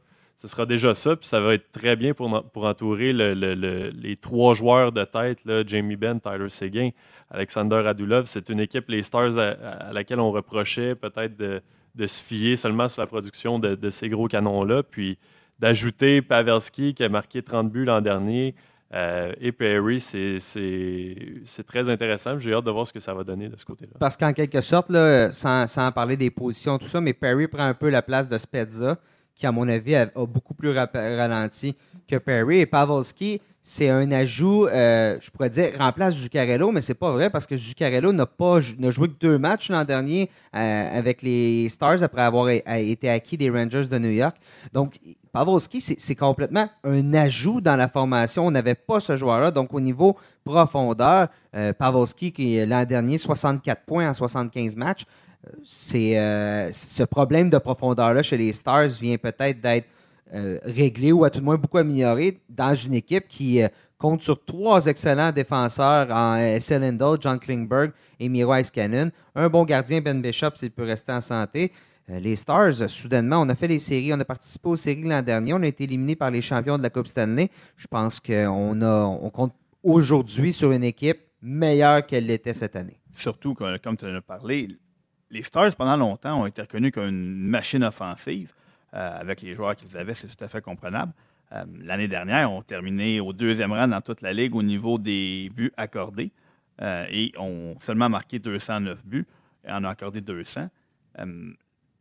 [0.41, 1.15] ce sera déjà ça.
[1.15, 4.91] Puis ça va être très bien pour, pour entourer le- le- le- les trois joueurs
[4.91, 6.89] de tête, Jamie Benn, Tyler Seguin,
[7.29, 8.25] Alexander Radulov.
[8.25, 11.61] C'est une équipe, les Stars, à, laquelle on reprochait peut-être de,
[12.07, 14.81] se fier seulement sur la production de, ces gros canons-là.
[14.81, 15.19] Puis
[15.59, 18.55] d'ajouter Pavelski qui a marqué 30 buts l'an dernier
[18.95, 20.39] euh, et Perry, c'est
[21.67, 22.39] très intéressant.
[22.39, 23.93] J'ai hâte de voir ce que ça va donner de ce côté-là.
[23.99, 27.65] Parce qu'en quelque sorte, là, sans, sans parler des positions, tout ça, mais Perry prend
[27.65, 28.97] un peu la place de Spezza,
[29.35, 31.75] qui, à mon avis, a, beaucoup plus ralenti
[32.07, 32.59] que Perry.
[32.59, 37.29] Et Pavelski, c'est un ajout, euh, je pourrais dire, remplace Zuccarello, mais c'est pas vrai
[37.29, 42.01] parce que Zuccarello n'a pas joué que deux matchs l'an dernier euh, avec les Stars
[42.01, 44.35] après avoir été acquis des Rangers de New York.
[44.73, 44.99] Donc,
[45.31, 48.47] Pavelski, c'est complètement un ajout dans la formation.
[48.47, 49.51] On n'avait pas ce joueur-là.
[49.51, 55.05] Donc, au niveau profondeur, euh, Pavelski, qui l'an dernier, 64 points en 75 matchs,
[55.47, 59.87] euh, c'est ce problème de profondeur-là chez les Stars vient peut-être d'être
[60.33, 64.21] euh, réglé ou à tout le moins beaucoup amélioré dans une équipe qui euh, compte
[64.21, 66.97] sur trois excellents défenseurs en S.L.
[67.19, 69.11] John Klingberg et Miro Cannon.
[69.35, 71.73] Un bon gardien, Ben Bishop, s'il peut rester en santé.
[72.09, 75.21] Euh, les Stars, soudainement, on a fait les séries, on a participé aux séries l'an
[75.21, 77.49] dernier, on a été éliminé par les champions de la Coupe Stanley.
[77.75, 83.01] Je pense qu'on on compte aujourd'hui sur une équipe meilleure qu'elle l'était cette année.
[83.11, 84.69] Surtout, comme tu en as parlé,
[85.31, 88.53] les Stars, pendant longtemps, ont été reconnus comme une machine offensive.
[88.93, 91.13] Euh, avec les joueurs qu'ils avaient, c'est tout à fait comprenable.
[91.53, 95.49] Euh, l'année dernière, on terminé au deuxième rang dans toute la ligue au niveau des
[95.55, 96.31] buts accordés
[96.81, 99.25] euh, et ont seulement marqué 209 buts
[99.65, 100.69] et en ont accordé 200.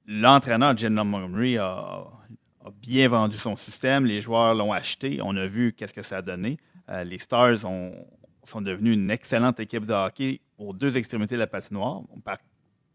[0.07, 2.05] L'entraîneur Jim Montgomery a,
[2.83, 6.23] bien vendu son système, les joueurs l'ont acheté, on a vu qu'est-ce que ça a
[6.23, 6.59] donné.
[7.05, 12.03] les Stars sont devenus une excellente équipe de hockey aux deux extrémités de la patinoire.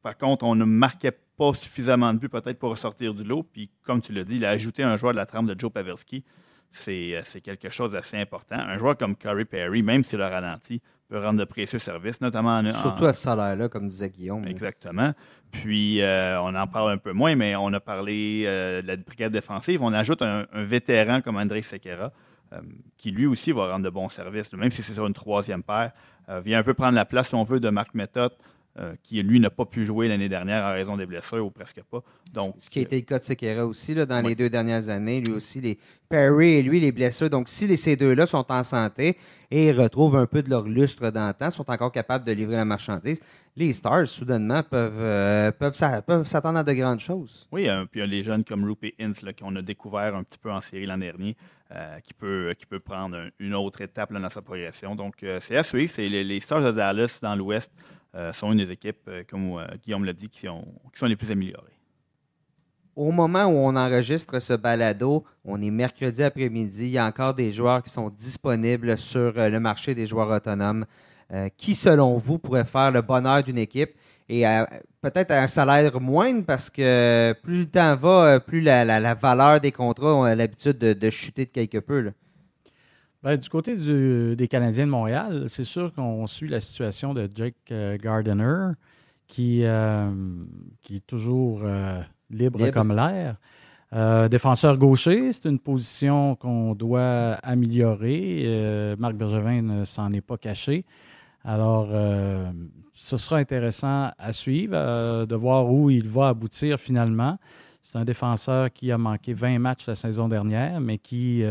[0.06, 3.42] Par contre, on ne marquait pas suffisamment de buts peut-être pour ressortir du lot.
[3.42, 5.72] Puis, comme tu l'as dit, il a ajouté un joueur de la trame de Joe
[5.72, 6.24] Pavelski.
[6.70, 8.56] C'est euh, quelque chose d'assez important.
[8.56, 12.56] Un joueur comme Corey Perry, même s'il a ralenti, peut rendre de précieux services, notamment
[12.56, 14.46] en, Surtout à ce salaire-là, comme disait Guillaume.
[14.46, 15.12] Exactement.
[15.50, 18.98] Puis, euh, on en parle un peu moins, mais on a parlé euh, de la
[18.98, 19.82] brigade défensive.
[19.82, 22.12] On ajoute un, vétéran comme André Sequeira,
[22.96, 25.92] qui lui aussi va rendre de bons services, même si c'est sur une troisième paire.
[26.44, 28.32] vient un peu prendre la place, si on veut, de Marc Method,
[28.78, 31.82] euh, qui lui n'a pas pu jouer l'année dernière en raison des blessures ou presque
[31.90, 32.02] pas.
[32.34, 35.22] Donc, Ce qui a été le cas de Sekera aussi dans les deux dernières années.
[35.22, 37.30] Lui aussi, les Perry et lui, les blessures.
[37.30, 39.18] Donc, si les, ces deux-là sont en santé
[39.50, 43.22] et retrouvent un peu de leur lustre d'antan, sont encore capables de livrer la marchandise,
[43.56, 47.48] les Stars, soudainement, peuvent, euh, peuvent, s'attendre à de grandes choses.
[47.54, 50.24] Oui, euh, puis il y a les jeunes comme Rupert Ince qu'on a découvert un
[50.24, 51.38] petit peu en série l'an dernier.
[52.04, 54.96] qui, peut, qui peut prendre une autre étape dans sa progression.
[54.96, 55.90] Donc, c'est à suivre.
[55.90, 57.72] C'est les, les, Stars de Dallas dans l'Ouest
[58.34, 61.74] sont une des équipes, euh, comme euh, Guillaume l'a dit, qui, sont les plus améliorées.
[62.96, 67.34] Au moment où on enregistre ce balado, on est mercredi après-midi, il y a encore
[67.34, 70.86] des joueurs qui sont disponibles sur le marché des joueurs autonomes.
[71.58, 73.96] qui, selon vous, pourrait faire le bonheur d'une équipe?
[74.30, 74.46] Et
[75.02, 79.74] peut-être à un salaire moindre parce que plus le temps va, plus la, valeur des
[79.74, 82.14] contrats a l'habitude de, chuter de quelque peu.
[83.26, 87.56] Ben, du côté des Canadiens de Montréal, c'est sûr qu'on suit la situation de Jake
[87.72, 88.74] euh, Gardiner,
[89.28, 90.12] qui, euh,
[90.84, 93.38] qui est toujours euh, libre, comme l'air.
[94.30, 98.96] défenseur gaucher, c'est une position qu'on doit améliorer.
[99.00, 100.86] Marc Bergevin ne s'en est pas caché.
[101.44, 101.88] Alors,
[102.94, 107.40] ce sera intéressant à suivre, de voir où il va aboutir finalement.
[107.82, 111.44] C'est un défenseur qui a manqué 20 matchs la saison dernière, mais qui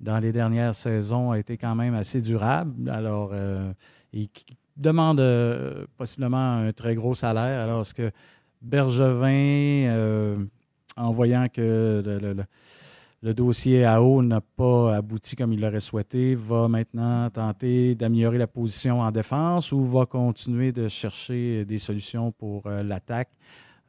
[0.00, 2.88] dans les dernières saisons a été quand même assez durable.
[2.88, 3.72] Alors, euh,
[4.12, 4.28] il
[4.76, 7.60] demande euh, possiblement un très gros salaire.
[7.62, 8.10] Alors, est-ce que
[8.62, 10.36] Bergevin, euh,
[10.96, 12.02] en voyant que
[13.22, 18.38] le, dossier à eau n'a pas abouti comme il l'aurait souhaité, va maintenant tenter d'améliorer
[18.38, 23.30] la position en défense ou va continuer de chercher des solutions pour l'attaque?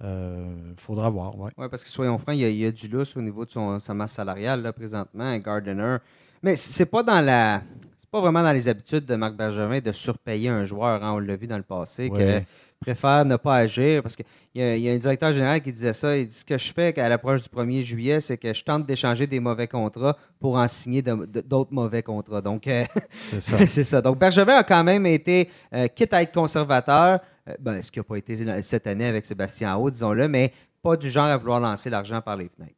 [0.04, 1.38] Il euh, faudra voir.
[1.38, 3.80] Oui, ouais, parce que soyons francs, il y, a, du lousse au niveau de son,
[3.80, 5.98] sa masse salariale là, présentement, Gardiner.
[6.42, 7.62] Mais c'est pas dans la.
[8.00, 11.04] C'est pas vraiment dans les habitudes de Marc Bergevin de surpayer un joueur.
[11.04, 12.46] Hein, on l'a vu dans le passé, qu'il
[12.80, 14.02] préfère ne pas agir.
[14.02, 16.18] Parce qu'il y, a, y a un directeur général qui disait ça.
[16.18, 18.88] Il dit ce que je fais à l'approche du 1er juillet, c'est que je tente
[18.88, 22.42] d'échanger des mauvais contrats pour en signer d'autres mauvais contrats.
[22.42, 22.86] Donc, euh,
[23.40, 24.02] c'est ça.
[24.02, 27.20] Donc, Bergevin a quand même été, euh, quitte à être conservateur,
[27.60, 31.10] ben, ce qui n'a pas été cette année avec Sébastien Haut, disons-le, mais pas du
[31.10, 32.76] genre à vouloir lancer l'argent par les fenêtres.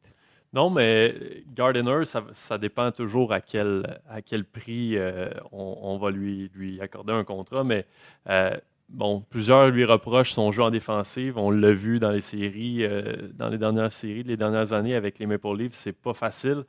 [0.52, 1.14] Non, mais
[1.52, 7.12] Gardiner, ça, dépend toujours à quel, à quel prix euh, on, va lui, lui accorder
[7.12, 7.64] un contrat.
[7.64, 7.86] Mais
[8.28, 8.56] euh,
[8.88, 11.38] bon, plusieurs lui reprochent son jeu en défensive.
[11.38, 12.86] On l'a vu dans les séries,
[13.34, 16.64] dans les dernières séries, les dernières années avec les Maple Leafs, c'est pas facile.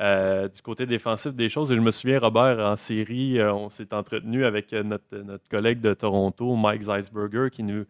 [0.00, 1.70] Euh, du côté défensif des choses.
[1.70, 5.82] Et je me souviens, Robert, en série, euh, on s'est entretenu avec euh, notre, collègue
[5.82, 7.84] de Toronto, Mike Zeisberger, qui nous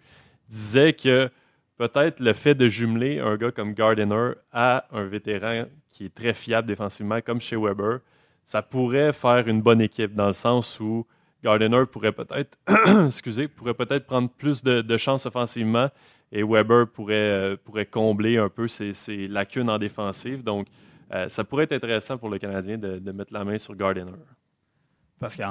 [0.49, 1.31] disait que
[1.77, 6.35] peut-être le fait de jumeler un gars comme Gardiner à un vétéran qui est très
[6.35, 8.01] fiable défensivement, comme chez Weber,
[8.43, 11.07] ça pourrait faire une bonne équipe dans le sens où
[11.45, 12.59] Gardiner pourrait peut-être,
[13.07, 15.89] excusez, pourrait peut-être prendre plus de, chances offensivement
[16.33, 17.57] et Weber pourrait,
[17.89, 20.43] combler un peu ses, ses lacunes en défensive.
[20.43, 20.67] Donc,
[21.13, 24.13] euh, ça pourrait être intéressant pour le Canadien de, mettre la main sur Gardiner.
[25.19, 25.43] Parce que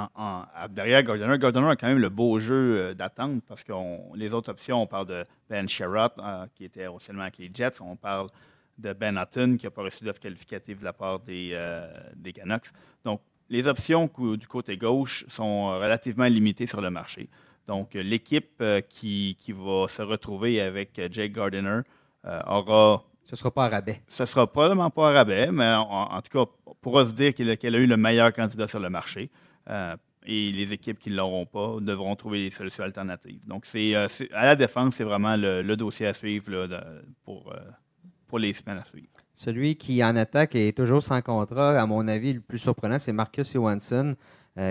[0.68, 3.72] derrière Gardner, Gardner a quand même le beau jeu euh, d'attente parce que
[4.16, 7.80] les autres options, on parle de Ben Sherratt, euh, qui était seulement avec les Jets.
[7.80, 8.28] On parle
[8.78, 11.56] de Ben Hutton, qui n'a pas reçu d'offre qualificative de la part des,
[12.16, 12.70] des Canucks.
[13.04, 13.20] Donc,
[13.50, 17.28] les options du côté gauche sont relativement limitées sur le marché.
[17.66, 21.80] Donc, l'équipe qui, qui, va se retrouver avec Jake Gardiner
[22.24, 24.02] aura ce ne sera pas à rabais.
[24.08, 27.32] Ce ne sera probablement pas à rabais, mais en, tout cas, on pourra se dire
[27.32, 29.30] qu'elle a eu le meilleur candidat sur le marché.
[29.68, 33.46] Euh, et les équipes qui ne l'auront pas devront trouver des solutions alternatives.
[33.46, 36.68] Donc, c'est, euh, à la défense, c'est vraiment le, dossier à suivre
[37.24, 37.60] pour, euh,
[38.26, 39.06] pour les semaines à suivre.
[39.32, 43.12] Celui qui, en attaque, est toujours sans contrat, à mon avis, le plus surprenant, c'est
[43.12, 44.16] Marcus Johansson,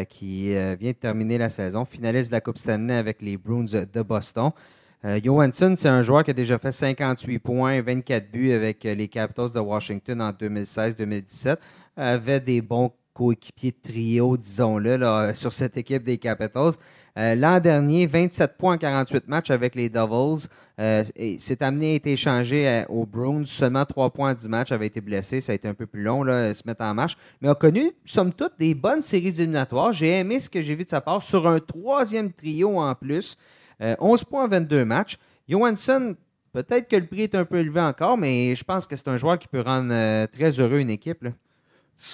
[0.10, 4.02] qui vient de terminer la saison, finaliste de la Coupe Stanley avec les Bruins de
[4.02, 4.52] Boston.
[5.24, 9.52] Johansson, c'est un joueur qui a déjà fait 58 points, 24 buts avec les Capitals
[9.54, 11.56] de Washington en 2016-2017.
[11.96, 16.74] Avait des bons coéquipier de trio, disons-le, sur cette équipe des Capitals.
[17.18, 20.48] Euh, l'an dernier, 27 points en 48 matchs avec les Devils.
[20.80, 21.04] Euh,
[21.40, 23.44] c'est amené à être euh, aux Bruins.
[23.46, 25.42] Seulement 3 points en 10 matchs avait été blessé.
[25.42, 27.18] Ça a été un peu plus long, là, se mettre en marche.
[27.42, 29.92] Mais a connu, somme toute, des bonnes séries éliminatoires.
[29.92, 33.36] J'ai aimé ce que j'ai vu de sa part sur un troisième trio en plus.
[33.80, 35.18] 11 points en 22 matchs.
[35.48, 36.16] Johansson,
[36.54, 39.18] peut-être que le prix est un peu élevé encore, mais je pense que c'est un
[39.18, 41.24] joueur qui peut rendre très heureux une équipe.
[41.24, 41.32] Là.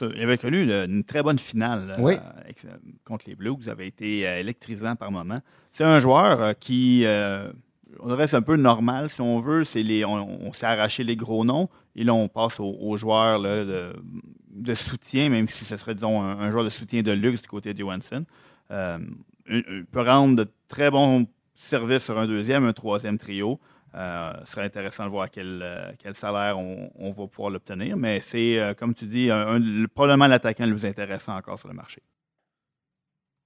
[0.01, 2.17] Il avait connu une très bonne finale euh,
[3.03, 3.55] contre les Blues.
[3.59, 5.39] Vous avez été euh, électrisant par moment.
[5.71, 7.05] C'est un joueur euh, qui,
[7.99, 9.63] on c'est un peu normal, si on veut.
[9.75, 15.29] Les, on, s'est arraché les gros noms et là, on passe aux, joueurs de, soutien,
[15.29, 18.25] même si ce serait, disons, un, joueur de soutien de luxe du côté de Johansson.
[19.47, 23.59] il peut rendre de très bons services sur un deuxième, un troisième trio.
[23.95, 27.95] Euh, ce serait intéressant de voir quel, euh, salaire on, va pouvoir l'obtenir.
[27.95, 29.29] Mais c'est, euh, comme tu dis,
[29.93, 32.01] probablement l'attaquant le plus intéressant encore sur le marché.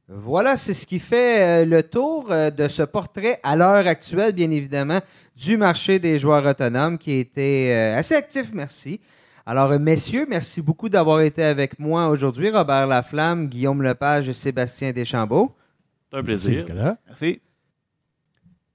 [0.08, 5.02] Voilà, c'est ce qui fait le tour de ce portrait à l'heure actuelle, bien évidemment,
[5.36, 9.00] du marché des joueurs autonomes qui était assez actif, merci.
[9.46, 12.50] Alors, messieurs, merci beaucoup d'avoir été avec moi aujourd'hui.
[12.50, 15.56] Robert Laflamme, Guillaume Lepage et Sébastien Deschambault.
[16.12, 16.66] C'est un plaisir.
[17.08, 17.40] Merci.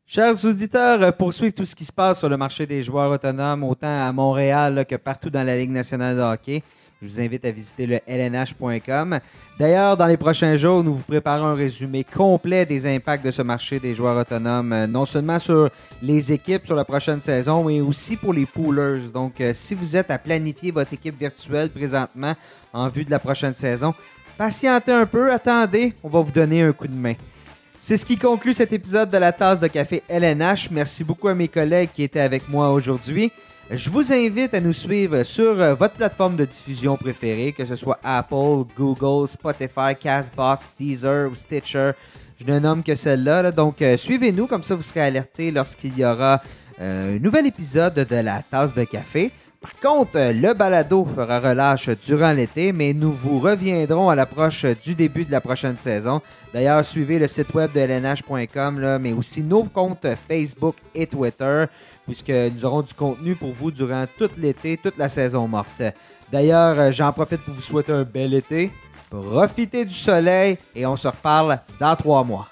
[0.07, 3.11] Chers auditeurs, euh, pour suivre tout ce qui se passe sur le marché des joueurs
[3.11, 6.63] autonomes, autant à Montréal que partout dans la Ligue nationale de hockey,
[7.01, 9.19] je vous invite à visiter le lnh.com.
[9.59, 13.41] D'ailleurs, dans les prochains jours, nous vous préparons un résumé complet des impacts de ce
[13.41, 15.71] marché des joueurs autonomes, euh, non seulement sur
[16.03, 19.11] les équipes sur la prochaine saison, mais aussi pour les poolers.
[19.11, 22.35] Donc, euh, si vous êtes à planifier votre équipe virtuelle présentement
[22.75, 23.95] en vue de la prochaine saison,
[24.37, 27.15] patientez un peu, attendez, on va vous donner un coup de main.
[27.77, 30.71] C'est ce qui conclut cet épisode de la tasse de café LNH.
[30.71, 33.33] Merci beaucoup à mes collègues qui étaient avec moi aujourd'hui.
[33.69, 37.75] Je vous invite à nous suivre sur euh, votre plateforme de diffusion préférée, que ce
[37.75, 41.93] soit Apple, Google, Spotify, Castbox, Deezer ou Stitcher.
[42.39, 43.51] Je ne nomme que celle-là.
[43.51, 46.41] Donc, euh, suivez-nous, comme ça vous serez alerté lorsqu'il y aura
[46.81, 49.33] euh, un nouvel épisode de la tasse de café.
[49.65, 54.67] Par contre, euh, le balado fera relâche durant l'été, mais nous vous reviendrons à l'approche
[54.67, 56.21] du début de la prochaine saison.
[56.53, 61.65] D'ailleurs, suivez le site web de lnh.com, mais aussi nos comptes Facebook et Twitter,
[62.05, 65.83] puisque nous aurons du contenu pour vous durant tout l'été, toute la saison morte.
[66.31, 68.71] D'ailleurs, euh, j'en profite pour vous souhaiter un bel été.
[69.09, 72.49] Profitez du soleil et on se reparle dans trois mois.